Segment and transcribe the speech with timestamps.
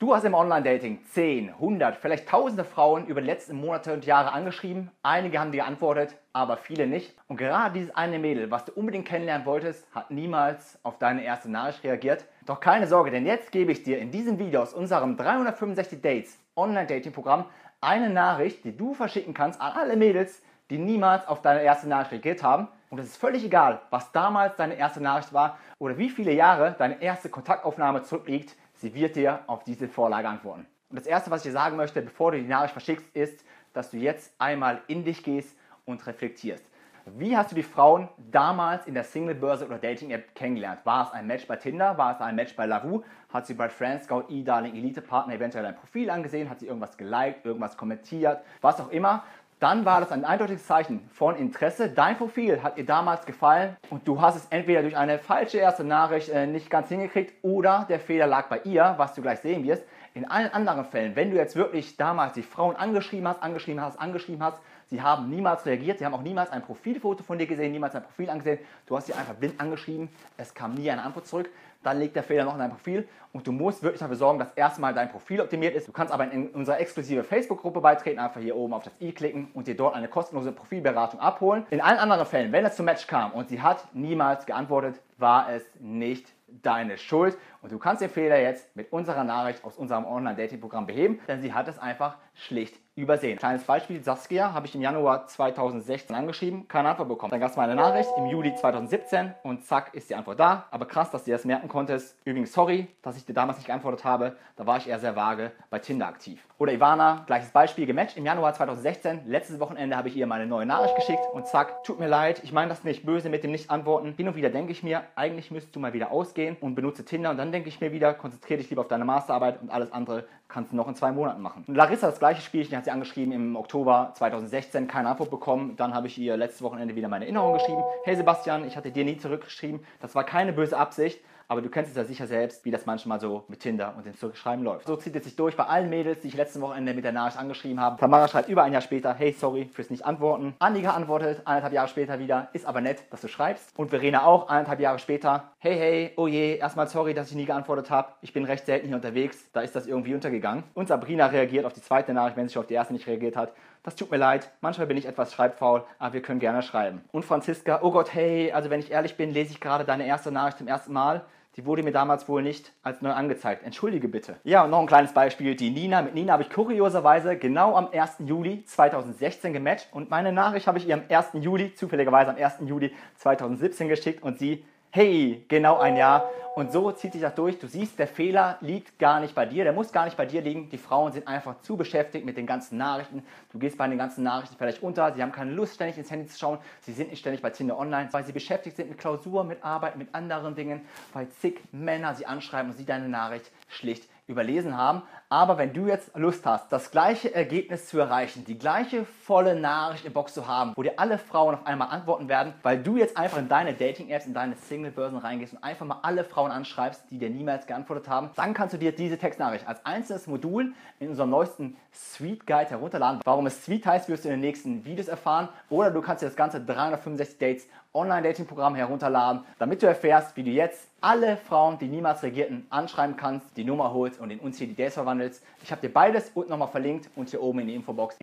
[0.00, 4.32] Du hast im Online-Dating 10, 100, vielleicht tausende Frauen über die letzten Monate und Jahre
[4.32, 4.90] angeschrieben.
[5.02, 7.14] Einige haben dir geantwortet, aber viele nicht.
[7.28, 11.50] Und gerade dieses eine Mädel, was du unbedingt kennenlernen wolltest, hat niemals auf deine erste
[11.50, 12.24] Nachricht reagiert.
[12.46, 16.38] Doch keine Sorge, denn jetzt gebe ich dir in diesem Video aus unserem 365 Dates
[16.56, 17.44] Online-Dating-Programm
[17.82, 20.40] eine Nachricht, die du verschicken kannst an alle Mädels,
[20.70, 22.68] die niemals auf deine erste Nachricht reagiert haben.
[22.88, 26.74] Und es ist völlig egal, was damals deine erste Nachricht war oder wie viele Jahre
[26.78, 28.56] deine erste Kontaktaufnahme zurückliegt.
[28.80, 30.66] Sie wird dir auf diese Vorlage antworten.
[30.88, 33.44] Und das Erste, was ich dir sagen möchte, bevor du die Nachricht verschickst, ist,
[33.74, 36.64] dass du jetzt einmal in dich gehst und reflektierst.
[37.04, 40.80] Wie hast du die Frauen damals in der Single-Börse oder Dating-App kennengelernt?
[40.84, 41.98] War es ein Match bei Tinder?
[41.98, 43.02] War es ein Match bei Lavu?
[43.28, 46.48] Hat sie bei Friends, Scout, E-Darling, Elite-Partner eventuell dein Profil angesehen?
[46.48, 48.40] Hat sie irgendwas geliked, irgendwas kommentiert?
[48.62, 49.24] Was auch immer
[49.60, 51.90] dann war das ein eindeutiges Zeichen von Interesse.
[51.90, 55.84] Dein Profil hat ihr damals gefallen und du hast es entweder durch eine falsche erste
[55.84, 59.62] Nachricht äh, nicht ganz hingekriegt oder der Fehler lag bei ihr, was du gleich sehen
[59.64, 59.84] wirst.
[60.14, 64.00] In allen anderen Fällen, wenn du jetzt wirklich damals die Frauen angeschrieben hast, angeschrieben hast,
[64.00, 67.70] angeschrieben hast, sie haben niemals reagiert, sie haben auch niemals ein Profilfoto von dir gesehen,
[67.70, 71.28] niemals ein Profil angesehen, du hast sie einfach blind angeschrieben, es kam nie eine Antwort
[71.28, 71.48] zurück,
[71.82, 74.52] dann liegt der Fehler noch in deinem Profil und du musst wirklich dafür sorgen, dass
[74.54, 75.88] erstmal dein Profil optimiert ist.
[75.88, 79.48] Du kannst aber in unserer exklusive Facebook-Gruppe beitreten, einfach hier oben auf das i klicken
[79.54, 81.66] und dir dort eine kostenlose Profilberatung abholen.
[81.70, 85.52] In allen anderen Fällen, wenn es zum Match kam und sie hat niemals geantwortet, war
[85.52, 86.26] es nicht
[86.62, 91.20] deine Schuld und du kannst den Fehler jetzt mit unserer Nachricht aus unserem Online-Dating-Programm beheben,
[91.28, 93.38] denn sie hat es einfach schlicht übersehen.
[93.38, 97.30] Kleines Beispiel, Saskia habe ich im Januar 2016 angeschrieben, keine Antwort bekommen.
[97.30, 100.66] Dann gab es mal eine Nachricht im Juli 2017 und zack ist die Antwort da.
[100.70, 102.16] Aber krass, dass du das merken konntest.
[102.24, 104.36] Übrigens, sorry, dass ich dir damals nicht geantwortet habe.
[104.56, 106.44] Da war ich eher sehr vage bei Tinder aktiv.
[106.58, 109.22] Oder Ivana, gleiches Beispiel, gematcht im Januar 2016.
[109.26, 112.52] Letztes Wochenende habe ich ihr meine neue Nachricht geschickt und zack, tut mir leid, ich
[112.52, 114.12] meine das nicht böse mit dem Nicht-Antworten.
[114.16, 117.30] Hin und wieder denke ich mir, eigentlich müsstest du mal wieder ausgehen und benutze Tinder
[117.30, 120.24] und dann denke ich mir wieder, konzentriere dich lieber auf deine Masterarbeit und alles andere
[120.52, 121.64] kannst du noch in zwei Monaten machen.
[121.66, 125.76] Larissa das gleiche Spielchen, hat sie angeschrieben im Oktober 2016, keine Antwort bekommen.
[125.76, 127.82] Dann habe ich ihr letztes Wochenende wieder meine Erinnerung geschrieben.
[128.04, 129.80] Hey Sebastian, ich hatte dir nie zurückgeschrieben.
[130.00, 131.20] Das war keine böse Absicht.
[131.50, 134.16] Aber du kennst es ja sicher selbst, wie das manchmal so mit Tinder und dem
[134.16, 134.86] Zurückschreiben läuft.
[134.86, 137.38] So zieht es sich durch bei allen Mädels, die ich letzten Wochenende mit der Nachricht
[137.38, 137.98] angeschrieben habe.
[137.98, 140.54] Tamara schreibt über ein Jahr später, hey, sorry fürs nicht antworten.
[140.60, 143.76] Annika antwortet eineinhalb Jahre später wieder, ist aber nett, dass du schreibst.
[143.76, 147.46] Und Verena auch eineinhalb Jahre später, hey, hey, oh je, erstmal sorry, dass ich nie
[147.46, 148.12] geantwortet habe.
[148.20, 150.62] Ich bin recht selten hier unterwegs, da ist das irgendwie untergegangen.
[150.74, 153.34] Und Sabrina reagiert auf die zweite Nachricht, wenn sie schon auf die erste nicht reagiert
[153.34, 153.52] hat.
[153.82, 157.00] Das tut mir leid, manchmal bin ich etwas schreibfaul, aber wir können gerne schreiben.
[157.10, 160.30] Und Franziska, oh Gott, hey, also wenn ich ehrlich bin, lese ich gerade deine erste
[160.30, 161.24] Nachricht zum ersten Mal.
[161.56, 163.64] Die wurde mir damals wohl nicht als neu angezeigt.
[163.64, 164.36] Entschuldige bitte.
[164.44, 165.56] Ja, und noch ein kleines Beispiel.
[165.56, 166.00] Die Nina.
[166.00, 168.18] Mit Nina habe ich kurioserweise genau am 1.
[168.20, 169.88] Juli 2016 gematcht.
[169.92, 171.30] Und meine Nachricht habe ich ihr am 1.
[171.34, 172.58] Juli, zufälligerweise am 1.
[172.66, 174.22] Juli 2017 geschickt.
[174.22, 176.28] Und sie hey, genau ein Jahr.
[176.56, 177.58] Und so zieht sich das durch.
[177.60, 180.42] Du siehst, der Fehler liegt gar nicht bei dir, der muss gar nicht bei dir
[180.42, 180.68] liegen.
[180.68, 183.22] Die Frauen sind einfach zu beschäftigt mit den ganzen Nachrichten.
[183.52, 185.14] Du gehst bei den ganzen Nachrichten vielleicht unter.
[185.14, 186.58] Sie haben keine Lust, ständig ins Handy zu schauen.
[186.80, 189.96] Sie sind nicht ständig bei Tinder Online, weil sie beschäftigt sind mit Klausur, mit Arbeit,
[189.96, 190.80] mit anderen Dingen,
[191.12, 195.02] weil zig Männer sie anschreiben und sie deine Nachricht schlicht überlesen haben.
[195.28, 200.04] Aber wenn du jetzt Lust hast, das gleiche Ergebnis zu erreichen, die gleiche volle Nachricht
[200.04, 203.16] im Box zu haben, wo dir alle Frauen auf einmal antworten werden, weil du jetzt
[203.16, 207.18] einfach in deine Dating-Apps, in deine Single-Börsen reingehst und einfach mal alle Frauen anschreibst, die
[207.18, 211.30] dir niemals geantwortet haben, dann kannst du dir diese Textnachricht als einzelnes Modul in unserem
[211.30, 213.20] neuesten Sweet Guide herunterladen.
[213.24, 215.48] Warum es Sweet heißt, wirst du in den nächsten Videos erfahren.
[215.68, 220.50] Oder du kannst dir das ganze 365 Dates Online-Dating-Programm herunterladen, damit du erfährst, wie du
[220.50, 224.38] jetzt alle Frauen, die niemals reagierten, anschreiben kannst, die Nummer holst und in
[224.76, 225.42] Dates verwandelst.
[225.62, 228.18] Ich habe dir beides unten nochmal verlinkt und hier oben in die Infobox.